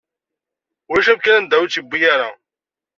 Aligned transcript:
Ulac 0.91 1.07
amkan 1.13 1.37
anda 1.39 1.55
ur 1.63 1.67
tt-iwwi 1.69 1.99
ara 2.13 2.29